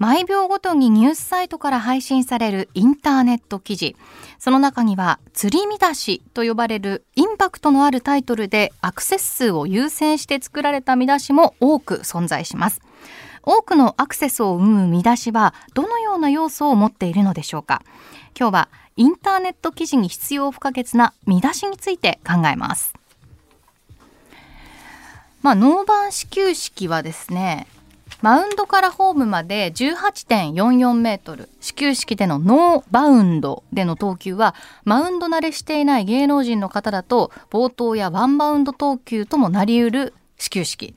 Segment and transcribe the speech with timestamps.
[0.00, 3.96] 毎秒ごとにニュースサイトから配信されるインターネット記事。
[4.38, 12.80] その中には釣り見出しと呼ばれるインパクトのあるタイトルでアクセス数を優先して作られた見出しも多く存在します。
[13.42, 17.82] 多くのアクセスを生む見出しはどのような要素を持っているのでしょうか。
[18.34, 22.94] 今日はインターネット記事に必要不可欠な見出しについて考えます。
[25.42, 27.66] まあ、ノーバン始球式はですね
[28.22, 34.54] マウンドからホームまで18.44メートル始球式でのノーバウンドでの投球は
[34.84, 40.94] マウンド慣れしていない芸能人の方だと冒頭やワンバウンド投球ともなりうる始球式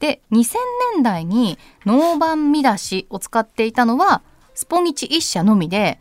[0.00, 0.54] で2000
[0.94, 4.22] 年代にノーバン見出しを使っていたのは
[4.54, 5.98] スポニチ1社のみで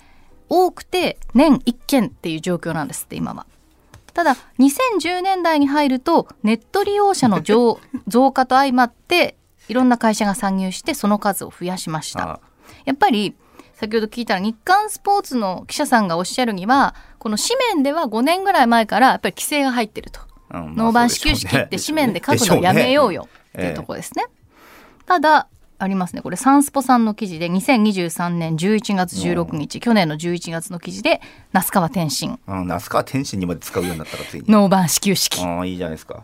[0.49, 3.45] 多くて年1件っていう状況なんですって今は。
[4.13, 9.35] ただ2010年代に入るとネット利用者の増 増加と相まって
[9.67, 12.39] いろんな会社が参入してその数を増やしました。
[12.85, 13.35] やっぱり
[13.73, 24.25] 先ほど聞いたら日刊スポーツの記者さんがおっしゃるにはこの紙面では5年ぐらい前からやっぱり規制が入ってると、うんまあ、ノーバン始球式って紙面で書くのやめようよっていうところですね、
[25.05, 26.21] ただありますね。
[26.21, 34.45] これサンスポさんの記事で2023年11月16日、去年の11月の記事で那須川天心、うん、那須川天心にまで使うようになったらついに。
[34.47, 36.23] ノーバン始球式ああいいじゃないですか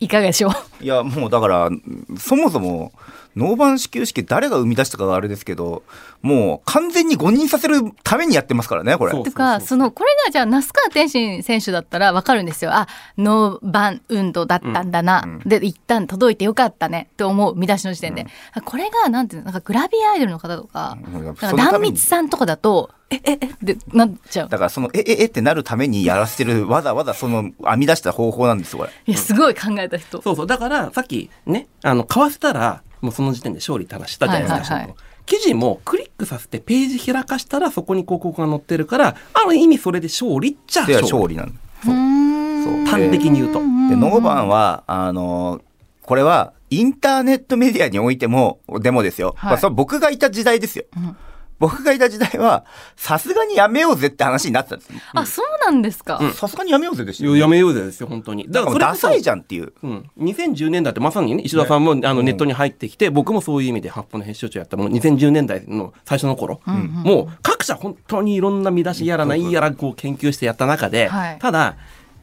[0.00, 0.84] いかがでしょう？
[0.84, 1.70] いやもうだから
[2.18, 2.92] そもそも
[3.36, 5.82] ノーバン始球式誰が生み出したかはあれですけど
[6.22, 9.12] もう完全に誤認させるためにやってますからねこれ。
[9.12, 12.72] とかそのこれがじゃあ那須川天心選手だったら分かるんですよ。
[12.72, 24.48] あノーバン運動だったんだな、うん、で一旦届いてよかったねって思う見出しの時点で、うん、これがなんていうのなんかグラビアアイドルの方とか,、なんか壇蜜さんとかだとえええってなっちゃう。
[24.48, 28.90] だからそのえええってなるためにやらせてるわざわざその編み出した方法なんですよこれ。
[29.06, 30.22] いやすごい考えた人。
[30.22, 30.46] そうそう。
[30.46, 41.02] だからさっきねあの買わせたらもうその時点で勝利って話したじゃないですか、はいはいはい、記事もクリックさせてページ開かしたらそこに広告が載ってるからある意味それで勝利っちゃ勝利。
[41.02, 42.84] 勝利なんそう。
[42.86, 43.60] 端的に言うと。
[43.60, 45.60] でノーバンはあの
[46.02, 50.84] これはインターネットメディアにおいてもでもですよ、はい、まあ、それ僕がいた時代ですよ。
[50.96, 51.16] うん
[51.60, 52.64] 僕がいた時代は、
[52.96, 56.18] さすがにやめようぜって話になってたんです、あ、そうなんですか？
[56.34, 58.46] さすがにやめようぜですよ、やめようぜですよ、本当に。
[58.50, 59.72] だからそれダサいじゃんっていう。
[59.82, 60.10] うん。
[60.18, 71.76] 2010年代ってまさにね、石田さんも、ね、あのネットに入ってきて、僕もそういう意味で発表の編集長やったもの、2010年代の最初の頃、うん、もう各社本当にいろんな見出しやらないやらこう研究してやった中で、はい、ただ、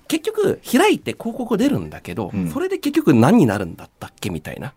[0.08, 4.74] 結局開いて広告出るんだけど、うん、それで結局何になるんだったっけみたいな。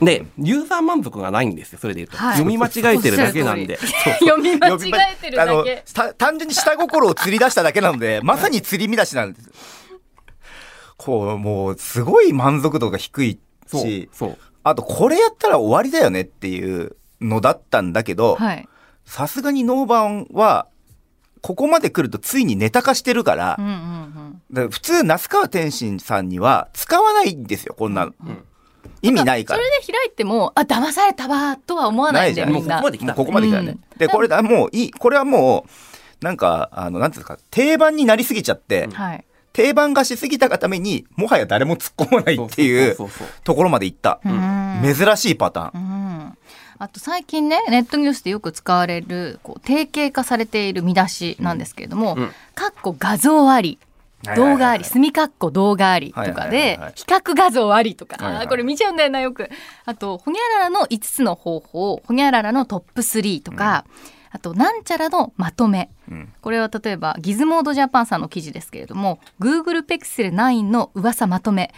[0.00, 2.16] で、ユーザー満足がないんですよ、それで言うと。
[2.16, 3.78] はい、読み間違えてるだけなんで。
[4.20, 4.74] 読み間違
[5.12, 5.84] えてるだけ。
[6.16, 9.50] 単純に下心を釣り出しただけなので、まさに釣り見出しなんです。
[10.96, 14.08] こう、もう、すごい満足度が低いし、
[14.62, 18.38] あと、これやったら終わりだよねっていうのだったんだけど、
[19.04, 20.66] さすがにノーバンは、
[21.42, 28.12] ここまで来るとついにネタ化してるから、うんうんうん、普通、那須川天心さんには使わないんですよ、こんなの。
[28.26, 28.44] うん
[29.02, 29.60] 意味ないから。
[29.60, 32.52] それで開いても、あ、騙されたわ、とは思わないじゃん。
[32.52, 33.14] もうここまで来た。
[33.14, 33.78] ここまで来たね。
[33.92, 35.66] うん、で、これだ、もういい、これはも
[36.20, 42.96] う、なんか、あの、なんていうか、定番になりすぎちゃって、はい、定番化しすぎたがために、もはや誰も突っ込まないっていう
[43.44, 44.20] ところまでいった。
[44.82, 46.36] 珍しいパターン。
[46.82, 52.16] あと最近ねネットニュースでよく使われるこう定型化されている見出しなんですけれども
[52.56, 53.78] 「かっこ画像あり」
[54.36, 59.48] 動画あり、墨かっこ動画ありとかで、比較画像ありとか、あこれ見ちゃうんだよな、よく。
[59.84, 63.84] あと、ほにゃららの5つの方法、ほにゃららのトップ3とか、
[64.32, 65.90] あと、なんちゃらのまとめ。
[66.40, 71.74] これは例えば、ギズモードジャパンさんの記事ですけれども、Google Pixel 9の噂まとめ。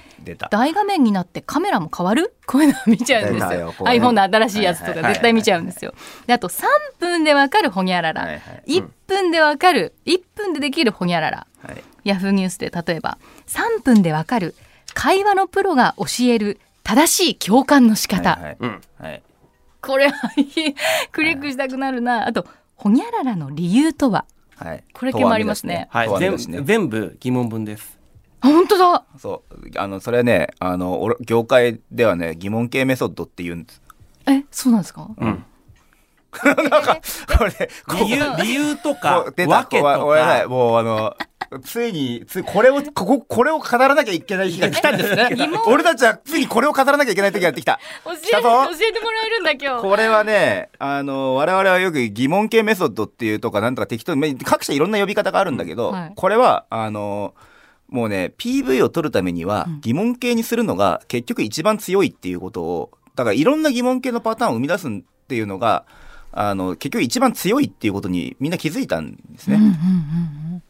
[0.50, 2.34] 大画面になってカメラも変わる？
[2.46, 3.72] こういうの見ちゃうんですよ。
[3.72, 5.94] iPhone の新しいやつとか絶対見ちゃうんですよ。
[6.26, 6.64] で、あと、3
[6.98, 8.38] 分でわかるほにゃらら。
[8.66, 11.46] 1分でわかる、1分でできるほにゃらら。
[12.04, 14.54] ヤフーニュースで例えば3分でわかる
[14.94, 18.56] 会話のプロが教える正しい共感の仕方、はい
[18.98, 19.22] はい、
[19.80, 20.12] これは
[21.12, 24.24] クリックしたくなるな、あとほにゃららの理由とは、
[24.56, 27.98] はい、これ決まりますね、はい、全全部疑問文です。
[28.42, 29.04] 本当だ。
[29.18, 29.78] そう。
[29.78, 33.80] あのそれはねあの業界ではね疑問形メソッドって言うんです。
[34.26, 35.08] えそうなんですか？
[35.16, 35.44] うん
[36.44, 37.00] なんか
[37.38, 37.70] これ
[38.04, 41.16] 理由理由とかわけとかもうあの
[41.64, 45.30] ついに、ついこれを、ここ、これを語らなきゃいけない日が来たんですね。
[45.66, 47.78] 俺たちはついにこれを語らなきゃいけない時がやってきた。
[48.04, 49.82] 教えて、教えてもらえるんだ今日。
[49.82, 57.34] これはね、あの、我々はよく疑問系メソッドっていうとかなんとか適当に、各社いろんな呼び方があるんだけど、はい、これは、あの、
[57.88, 65.84] もうね、PV を取るためには疑問系にするのが結局一番強いっていうことを、だからいろんな疑問系のパターンを生み出すんっていうのが
[66.32, 69.60] あの結局一番強いっていうことにみんな気づいたんですね。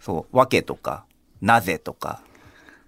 [0.01, 1.05] そうわけとか
[1.41, 2.23] なぜとか。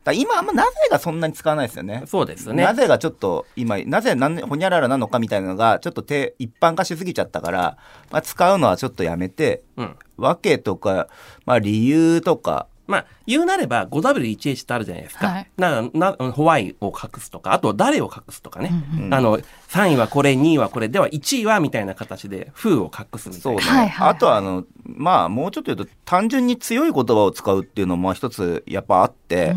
[0.05, 2.03] だ今あんまなぜがそんなに使わないですよね。
[2.07, 2.63] そうですね。
[2.63, 7.79] なぜがちょっと今なぜなんほにゃららなのかみたいなのがちょっと手一般化しすぎちゃったから、
[8.11, 11.09] まあ、使うのはちょっとやめて、うん、わけとか、
[11.47, 15.29] まあ、理由とかまあ、言うなれば 5W1H ってあるじゃないですか。
[15.29, 18.71] はい、ななホワイを隠すとか、あと誰を隠すとかね。
[18.97, 19.39] うんうん、あの、
[19.69, 23.63] 3位はこれ、2位はこれ、では1位はみたいな形で、風を隠すみたいな。
[23.63, 23.97] そうね。
[23.99, 29.55] あとは、あの、まあ、もうちょっと言うと、単純に強い言葉を使うっていうのも一つやっぱあって、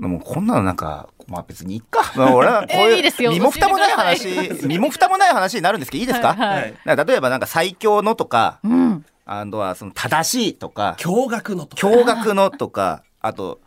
[0.00, 2.12] うんうん、もうこんなのなんか、まあ別にいいか。
[2.16, 4.28] まあ、俺はこういう、身も蓋もない話、
[4.66, 11.86] 身も蓋もない話になるんですけど、いいですか、はいはい、例えばなんか最強のとか、うんあとはその正しいとか驚愕のとか。
[11.86, 13.60] 驚愕のとか あと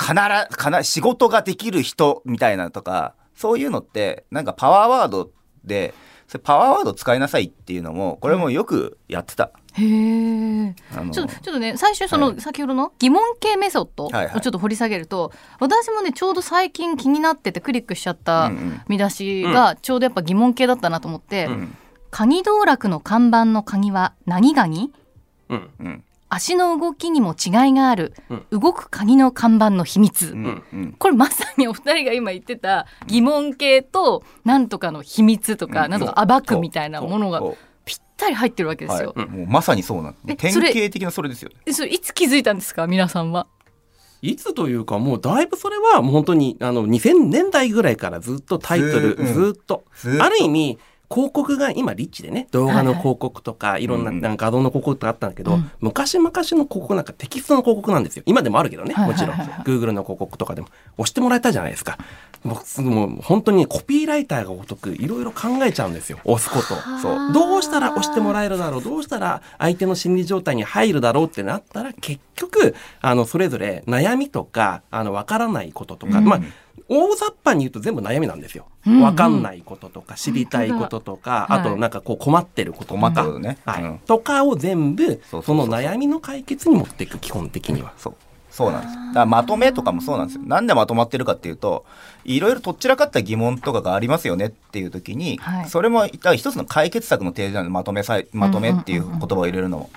[0.00, 0.14] 必
[0.78, 5.30] ず仕事ができる人みたいなとかそういうのってなんかパワーワード
[5.62, 5.92] で
[6.26, 9.50] それパワーワード使いなさいっていうのもこれもよくやってた。
[9.74, 10.74] へえ。
[11.12, 18.50] ちょっとちょっとね最初その、先ほどの疑問形メソッドをちょっと掘り下げると、私もねちょうど最近気になっててクリックしちゃった
[18.88, 21.76] 見出しがちょうどやっぱ疑問形だったなと思って、うん、
[22.10, 24.90] 鍵道楽の看板の鍵は何鍵、
[25.48, 25.70] うん。
[25.80, 37.42] うん、足の動きにも違いがある、うん、動く鍵の看板の秘密、うんうん、これまさにお二人が今言ってた疑問形となんとかの秘密とか、うん、なんとか暴くみたいなものが
[37.84, 39.14] ぴったり入ってるわけですよ。
[39.16, 41.72] はい、もうまさにそうなん典型的なそれですよね。
[41.72, 42.86] それいつ気づいたんですか？
[42.86, 43.46] 皆さんは。
[44.20, 49.84] いつというかもうだいぶそれはもう本当にあの2000年代ぐらいからずっとタイトルずっと、
[50.20, 50.78] ある意味
[51.10, 60.68] 広告が今リッチでね動画の広告とか、いろんななんか画像の広告とかあったんだけど、昔々の広告なんかテキストの広告なんですよ今でもあるけどねもちろん、Google の広告とかでも。
[60.98, 61.96] 押してもらえたじゃないですか。
[62.44, 66.18] 僕もう本当にコピーライターがごとくいろいろ考えちゃうんですよ。
[66.24, 66.80] 押すこと。
[67.00, 67.32] そう。
[67.32, 68.82] どうしたら押してもらえるだろう。
[68.82, 76.40] どうしたら相手の心理状態に入るだろうってなったら結局あのそれぞれ悩みとかあの分からないこととか、うん、まあ
[76.88, 78.66] 大雑把に言うと全部悩みなんですよ。
[78.86, 83.58] うんうん、かんないこととか知りたいこととか、あとなんかこう困ってることとか、ね。
[83.66, 87.92] はい、とかを全部その悩みの解決に持っていく基本的には。
[87.96, 88.14] そう。
[88.50, 88.94] そうなんです。
[88.94, 90.42] だからまとめとかもそうなんですよ。
[90.44, 91.84] なんでまとまってるかっていうと、
[92.24, 99.90] いろいろとっちらかった疑問とかがありますよねっていう時に、はい、それも一つの解決策の提示なんでまとめさまとめっていう言葉を入れるのも。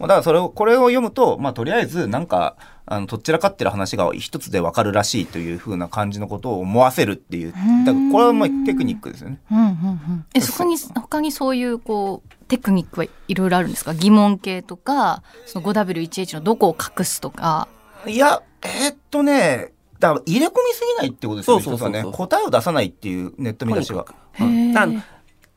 [0.00, 2.56] だからそれをこれを読むと、まあ、とりあえずなんか
[2.88, 7.52] あのとっちらかってる話が一つでわかるらしいというふうな感じのことを思わせるっていう。
[7.52, 9.40] だからこれはまあテクニックですよね。
[9.50, 13.92] うんうんうん、えそこに他にそういうこうテクニックはいろいろあるんですか？
[13.92, 17.66] 疑問形とかその 5W1H のどこを隠すとか。
[18.06, 21.62] いやえー、っとねだから入れ込みすぎないってことですよね。
[21.64, 22.12] そうそうそうそう。
[22.12, 24.06] 答えを出さないっていうネット見出しは。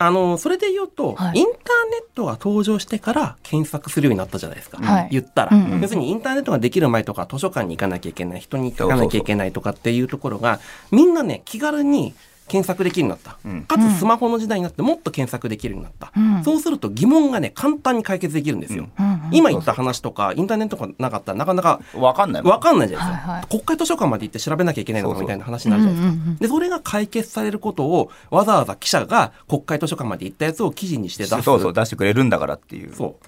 [0.01, 1.55] あの、それで言うと、はい、インター
[1.91, 4.77] ネットが登場してから検索するようになったじゃないですか。
[4.77, 12.13] はい、言ったら、うんうん、別にインターネットができる前とか図書館に行かなきゃいけない、人に行かなきゃいけないとかっていうところが、みんなね、気軽に
[12.49, 26.35] 検索できるようになった、うん、かつスマホの時代になってもっと検索できるようになった、うん、そうすると疑問がね簡単に解決できるんですよ、うん、今言った話とかインターネットがなかったらなかなか分かんない分かんないじゃないですか、はいはい、国会図書館まで行って調べなきゃいけないのかみたいな話になるじゃないですか。
[26.39, 31.41] でそれが解決されることをわざわざ記者が国会図書館まで行ったやつを記事にして出す。
[31.43, 32.95] そうそう出してくれるんだからっていう。
[32.95, 33.25] そう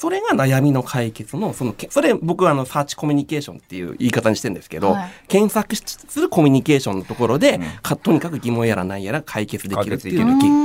[0.00, 10.20] それが悩みの解決の、その、それ僕はあの、サーチコミュニケーションっていう言い方にしてるんですけど、はい、検索するコミュニケーションのところで、うん、かとにかく疑問やら何やら解決できるっていう。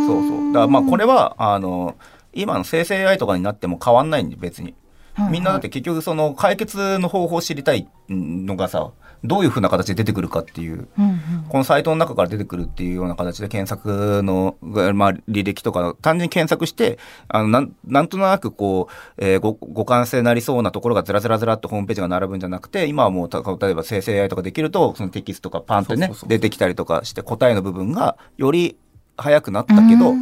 [0.08, 0.54] そうそう。
[0.54, 1.98] だからまあこれは、あの、
[2.32, 4.74] 今の生成 AI とかになっても変わんないんで別に。
[5.30, 8.92] みんなだって結局その解決の方法を知りたいのがさ
[9.28, 28.78] どういうふうな形で出てくるかっていう、うんうん、このサイトの中から出てくるっていうような形で検索の、まあ、履歴とか単純に検索してあのなんなんとなくこう、えー、ご互換性なりそうなところがずらずらずらっとホームページが並ぶんじゃなくて今はもう例えば生成 AI とかできるとそのテキストがパンってね出てきたりとかして答えの部分がより
[29.18, 30.14] 早くなったけど。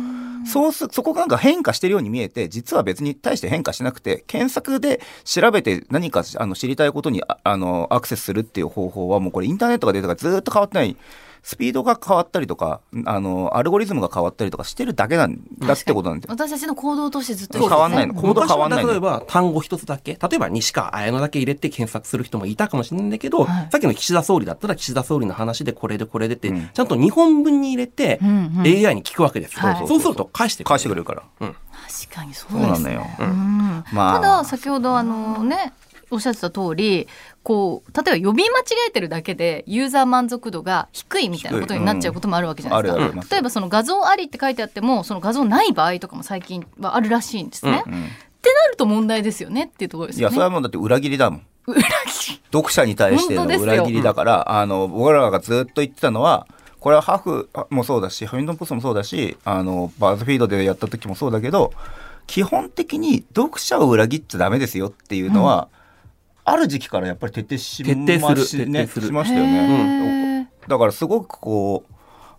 [0.45, 10.95] そうす、そこがなんか変化してるように見えて、実は別に対して変化しなくて、検索で調べて何かあの知りたいことにあのアクセスするっていう方法はもうこれインターネットが出たからずっと変わってない。
[11.43, 18.13] スピードが変わったりとかあのアルゴリズムが変わったりとかしてるだけなんだってことなんで私たちの行動としてずっと変わんないの。
[18.13, 30.69] 行動変わんない例えば単語一つだけ例えば西川綾乃だけ入れて検索する人もいたかもしれないんだけど、はい、さっきの岸田総理だったら岸田総理の話でこれでこれでって、うん、ちゃんと日本文に入れて、うんうん、AI に聞くわけですよ、はい、そうすると返してくれる。
[30.69, 35.73] 返してくれるから、うん、確かにそうですね、うん、まあ、ただ先ほどあのね
[36.13, 37.07] おっしゃってた通り
[37.43, 43.19] こう例えば呼び間違えてるだけでユーザー満足度が低いみたいなことになっちゃうこともあるわけじゃないですか、うん。
[43.19, 48.05] 例えばその画像ありって書いてあってもその画像ない場合とかも最近はあるらしいんですね、うん
[48.43, 51.41] ってなると問題ですよねっていうところですいや、よねそれはもうだって裏切りだもん。
[51.65, 52.41] 裏切り。
[52.51, 56.45] 読者に対しての裏切りだから、あの、僕らがずっと言ってたのは、
[56.81, 61.71] これはハフもそうだし、ハミントンポストもそうだし、あの、バズフィードでやった時もそうだけど、
[62.27, 65.69] 基本的に読者を裏切っちゃダメですよっていうのは、
[66.45, 69.07] ある時期からやっぱり徹底しましね徹底する。
[69.07, 70.49] しましたよへね。
[70.65, 71.93] ーだからすごくこう、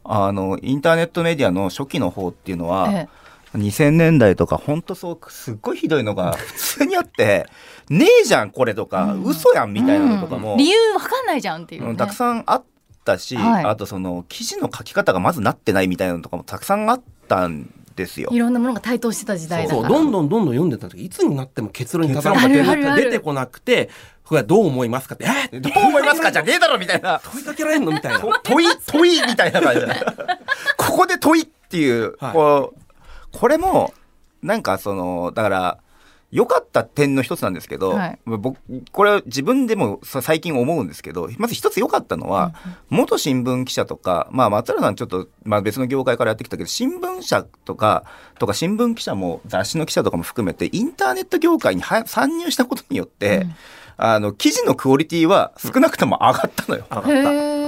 [0.05, 3.09] あの、インターネットメディアの初期の方っていうのは、え
[3.55, 7.47] 2000年代とか本当そうすっごいひどいのが 普通にあって
[7.89, 10.59] ねえじゃんこれとか、嘘やんみたいなのとかも、うん。
[10.59, 11.91] 理由わかんないじゃんっていう、ね。
[11.91, 12.65] うんたくさんあっ
[13.05, 13.65] たし、はい。
[13.65, 18.29] あとその記事の書き方がまずなってないみたいなのとかもたくさんあったんですよ。
[18.33, 18.39] い。
[18.39, 19.81] ろんなものが台頭してた時代だから。
[19.83, 23.91] そうどんどんどんどん読んでた時いつになっても結論にたどり着結論あるあるある出てこなくて
[24.25, 27.21] これはどう思いますかってえどう思いますかじゃねえだろみたいな。
[27.25, 28.21] 問いかけられんのみたいな。
[28.21, 29.87] と 問い問いみたいな感じで
[30.77, 32.33] ここで問いっていう、はい。
[32.33, 32.81] こう
[33.33, 33.93] これも
[34.43, 35.79] なんかそのだから
[36.35, 38.19] 良かった点の一つなんですけど、はい。
[38.27, 38.59] 僕
[38.91, 42.53] これは自分でもさ最近思うんですけどまず一つ良かったのは、
[42.91, 48.05] 元新聞記者とか、まあ、松原さんちょっと、まあ、別の業界からやってきたけど新聞社とか
[48.41, 53.47] とか新聞記者も雑誌の記者とかも含めてインターネット業界には参入したことによって、
[53.97, 56.85] あの記事のクオリティは少なくとも上がったのよ。
[56.91, 57.64] 上がった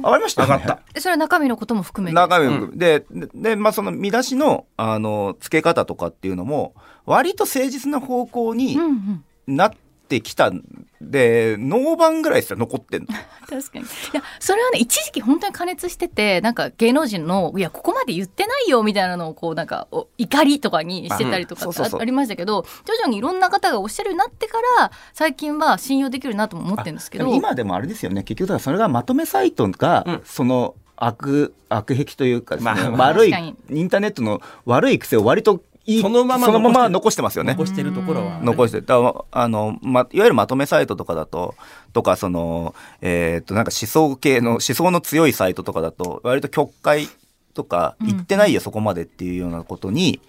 [0.00, 0.54] 上がりましたよね。
[0.54, 0.82] 上がった。
[0.94, 6.74] えそれは中身のことも含めて中身も含めででで、まあ、その見出しのあの付け方とかっていうのも
[7.06, 9.56] 割と誠実な方向にうんうん。
[9.56, 9.72] なっ
[10.10, 10.62] てきたん
[11.00, 13.08] でノーバンぐらいですよ残ってんの。
[13.48, 13.84] 確かに。
[13.84, 27.24] いやそれはね一時期本当に加熱しててなんか芸能人のいやここまで言ってないよみたいなのをこうなんかお怒りとかにしてたりとかありましたけど徐々にいろんな方がおっしゃるようになってから最近は信用できるなとも思ってるんですけど。
[27.24, 28.24] でも今でもあれですよね。
[28.24, 30.22] 結局だからそれがまとめサイトが、うん。
[30.24, 33.30] その悪悪癖というかね、まあ悪い
[33.70, 35.62] インターネットの悪い癖を割と
[36.00, 37.54] そのままそのまま残残してますよね。
[37.54, 38.96] 残してるところは、残してだ
[39.30, 41.54] あの、ま、いわゆるまとめサイトとかだと
[41.92, 47.08] とかそのえーっとなんか思想系の思想の強いサイトとかだと割と曲解
[47.54, 50.20] とか言ってないよ、そこまでっていうようなことに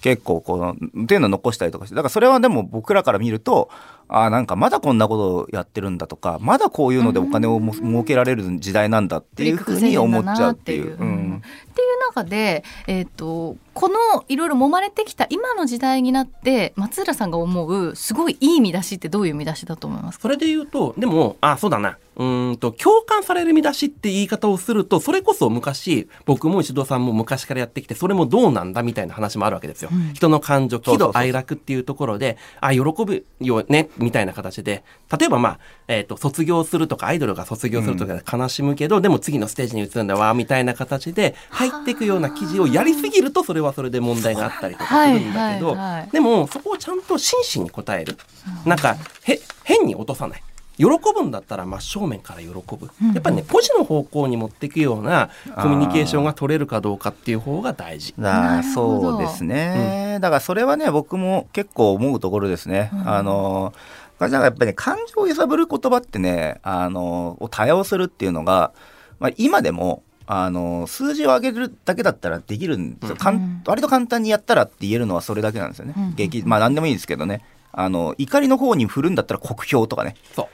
[0.00, 1.94] 結構このっていうのを残したりとかして。
[1.94, 3.68] だからそれはでも僕らから見ると
[4.10, 10.82] あーなんかまだこんなことをやってるんだとかまだこういうのでお金をも儲けられる時代なんだっていうふうに思っちゃうっていう。
[10.82, 10.98] っていう。
[11.00, 11.36] うん。
[11.36, 20.22] っていう中で、えー、とこのいろいろ揉まれてきた今の時代になって松浦さんが思うすごいいい見出しってどういう見出しだと思いますか？
[20.22, 21.96] それで言うとでもあそうだな。
[22.16, 30.12] うーんと共感される見出しって言い方をするとそれこそ昔僕も石戸さんも昔からやってきてそれもどうなんだみたいな話もあるわけですよ、うん。
[30.12, 34.82] 人の感情喜怒哀楽っていうところであ喜ぶよねみたいな形で
[35.16, 48.16] 例えばまあ、えー、と卒業するとかアイドルが卒業するとかで悲しむけど、でも次のステージに移るんだわみたいな形で入っていくような記事をやりすぎるとそれはそれで問題があったりとかするんだけど、はいはいはいでもそこをちゃんと真摯に答える、
[48.64, 50.42] なんかへ変に落とさない
[50.80, 58.14] 喜ぶんだったら真正面から喜ぶ、うんやっぱりねポジの方向に持っていくようなコミュニケーションが取れるかどうかっていう方が大事。
[58.18, 59.10] だなるほど。
[59.12, 62.90] そうですね、だからそれはね僕も結構思うところですね。
[62.94, 63.08] うん。
[63.08, 63.74] あの
[64.18, 68.72] なんかやっぱりね感情を揺さぶる言葉ってねあのを多用するっていうのが、
[69.18, 75.94] まあ、今でもあの数字を上げるだけだったらできるんですよ、かん割と簡単にやったらって言えるのはそれだけなんですよね。
[75.96, 77.42] うん激まあ何でもいいですけどね。
[77.72, 80.16] あの怒りの方に振るんだったら酷評とかね。
[80.34, 80.46] そう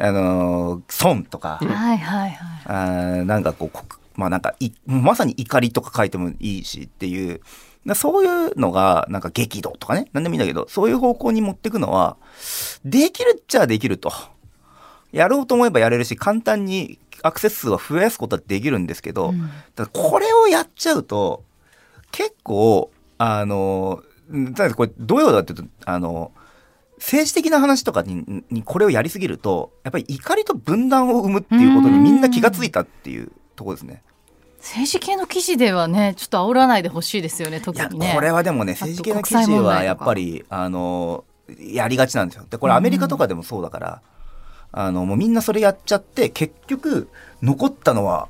[0.00, 2.38] あの損とか、はいはいはい。
[2.64, 3.78] あーなんかこう
[4.14, 7.40] まあなんかいまさに怒りとか書いてもいいしっていう
[7.86, 12.16] だそういうのがなんか激怒とかね何でもいいんだけどそういう方向に持っていくのは
[12.84, 14.12] できるっちゃできると。
[15.10, 19.48] やろうと思えばやれるし簡単にアクセス数は増やすことはできるんですけど、うん。
[19.74, 21.44] ただこれをやっちゃうと
[22.12, 24.02] 結構あの
[24.54, 26.32] ただこれどういうことかっていうとあの
[26.98, 34.02] 政治的な話とかににこれをやりすぎるとやっぱり怒りと分断を生むっていうことにみんな気がついたっていうところですね。
[34.58, 41.24] 政治系の記事ではねちょっと煽らないでほしいですよね特にねこれはでもねと政治系の記事はやっぱりあの
[41.58, 42.46] やりがちなんですよ。
[42.50, 44.02] でこれアメリカとかでもそうだから、
[44.72, 47.08] あのもうみんなそれやっちゃって結局
[47.42, 48.28] 残ったのは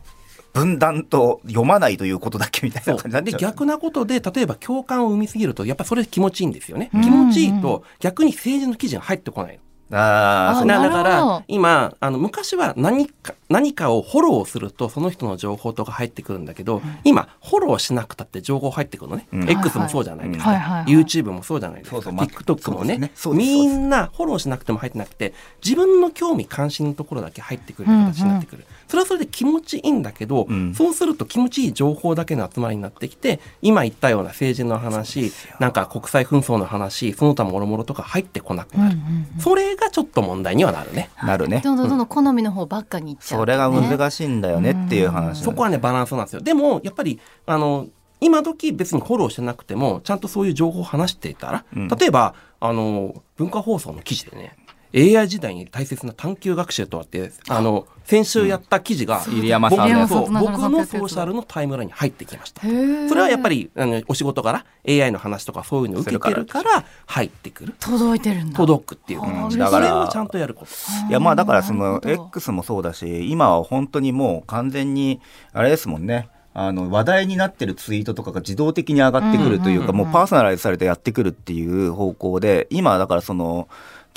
[0.53, 3.33] 分断と読まないということだけみたいな感じ。
[3.33, 7.03] で逆なことで例えば共感を生みすぎるとやっぱそれ気持ちいいんですよね、うん。
[7.03, 9.61] 気持ちいいと逆に政治の記事が入ってこないの。
[9.91, 11.03] ああ、だなるほど。
[11.03, 19.49] から今あの昔は何か何かをフォローするとその人の情報とか入ってくるんだけど、今フォローしなくたって情報入ってくるのね、うん。
[19.49, 20.93] X もそうじゃないですか、はいはいはい。
[20.93, 21.97] YouTube もそうじゃないですか。
[21.97, 22.99] そうそうま TikTok もね。
[22.99, 23.13] ね。
[23.33, 25.33] みんなフォローしなくても入ってなくて
[25.65, 30.75] 自分の興味関心のところだけ入ってくるような形になってくる、それはそれで気持ちいいんだけど、うん。
[30.75, 38.97] そうすると気持ちいい情報だけの集まりになってきて今言ったような政治の話なんか国際紛争の話その他もろもろとか入ってこなくなる、
[39.39, 41.11] それがちょっと問題にはなるね。
[41.23, 41.61] なるね。
[41.63, 45.43] どんどんどんどん好みの方ばっかにいっちゃう、それが難しいんだよねっていう話。
[45.43, 46.41] そこはねバランスなんですよ。
[46.41, 47.87] でもやっぱりあの
[48.21, 51.89] 今時別にフォローしてなくてもちゃんとそういう情報を話していたら、うん。
[51.89, 54.57] 例えばあの文化放送の記事でね
[54.95, 62.63] AI 時代に大切な探究学習とはってあの先週やった記事が、入山僕さんのやつそう入山さん僕のソーシャルのタイムラインに入ってきました。
[62.63, 67.75] それはやっぱりあのお仕事から AI の話とかそういうのを受けてるから入ってくる。
[67.79, 68.57] 届いてるんだ。
[68.57, 70.71] 届くっていう、はあそだかられをちゃんとやること。
[71.11, 75.21] いやまあだからその X もそうだし今は本当にもう完全に
[75.53, 76.31] あれですもんね。
[76.55, 83.69] あの話題になってるツイートとかが自動的に上がってくるというか、うんうんうんもうパーソナライズされてやってくるっていう方向で今だからその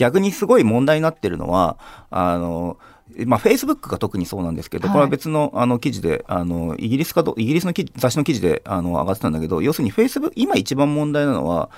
[0.02, 1.78] 逆にすごい問題になってるのは
[2.10, 2.80] あの
[3.26, 4.94] まあ、フェイスブックが特にそうなんですけど、はい。
[4.94, 11.70] これは別のあの記事であのイギリスかどイギリスの雑誌の記事であの上がってたんだけど要するにフェイスブック今一番問題なのは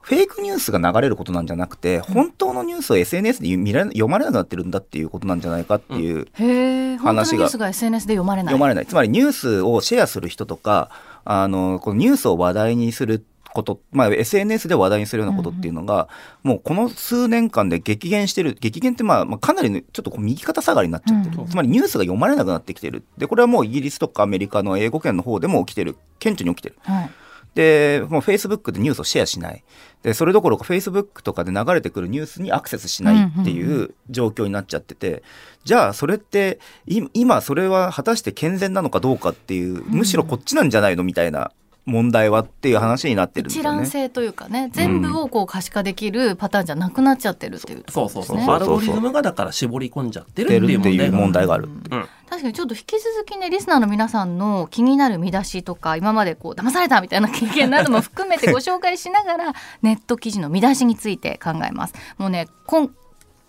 [0.00, 8.50] フェイクニュースが流れることなんじゃなくて、本当のニュースを SNS で見られ読まれなくなってるんだっていうことなんじゃないかっていう、へえ本当の話がニュースが SNS で読まれない。
[8.50, 8.86] 読まれない。
[8.86, 10.90] つまりニュースをシェアする人とか
[11.24, 16.08] あのこのニュースを話題にすること、まあ、SNS で話題にするようなことっていうのが、
[16.42, 23.04] もうこの数年間で激減してる激減ってまあ、まあ、かなりねちょっとこう右肩下がりになっちゃってる、うんつまりニュースが読まれなくなってきてる。
[23.18, 25.96] でこれはもうイギリスとかアメリカの英語圏の方でも起きてる。
[26.18, 26.76] 顕著に起きてる。
[26.82, 27.10] はい。
[27.54, 29.62] で、もう Facebook でニュースをシェアしない。
[30.02, 35.22] で、それどころか Facebook とかで流れてくるニュースにアクセスしないっていう状況になっちゃってて、
[35.64, 41.52] じゃあそれって、い今それは果たして健全なのかどうかっていう、むしろこっちなんじゃないのみたいな
[41.84, 43.78] 問題はっていう話になってるんです一よね。
[43.78, 51.64] 覧性というかね全部をこう可視化できるパターンじゃなくなっちゃってるっていうそうそうそう、ねアルゴリズムがだから絞り込んじゃってるっていう問問題がある。
[51.64, 61.94] うん確かにちょっと引き続きねリスナーの皆さんの気になる見出しとか今までこう騙されたみたいな経験なども含めてご紹介しながらネット記事の見出しについて考えます。
[62.16, 62.88] もうね今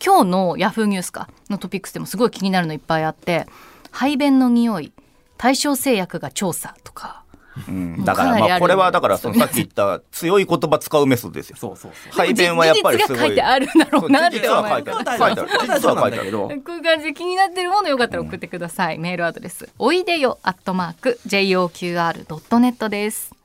[0.05, 3.48] 今日のヤフーニュースかのトピックスでもすごい気になるのいっぱいあって
[3.89, 4.91] 排便の匂い
[5.37, 7.23] 対象製薬が調査とか
[7.68, 11.55] うんだからまあこれはだからそのさっき言った強い言葉使うメソッドですよ。
[11.57, 13.18] そうそうそう排便はやっぱりすごい。
[13.18, 15.05] 事実が書いてあるんだろうなってそう実は書いてある。
[15.05, 15.50] 書いてある。
[15.61, 16.31] 実は書いてある。
[16.31, 18.98] どこういう感じで気になってるものよかったら送ってください。
[18.98, 23.43] メールアドレスおいでよアットマーク JOQR.net です。